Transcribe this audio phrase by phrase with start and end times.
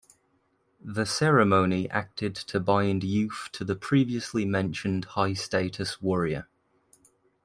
[0.83, 6.47] The ceremony acted to bind youth to the previously mentioned high status warrior.